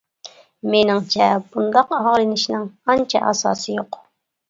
[0.75, 4.05] مېنىڭچە بۇنداق ئاغرىنىشنىڭ ئانچە ئاساسى يوق.